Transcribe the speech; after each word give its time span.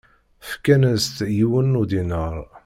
Fkan-as-d 0.49 1.17
yiwen 1.37 1.67
n 1.75 1.79
udinaṛ. 1.81 2.37